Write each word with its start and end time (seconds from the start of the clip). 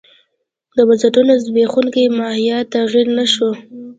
د 0.75 0.77
بنسټونو 0.87 1.31
زبېښونکی 1.43 2.03
ماهیت 2.19 2.65
تغیر 2.75 3.07
نه 3.17 3.25
شو. 3.33 3.49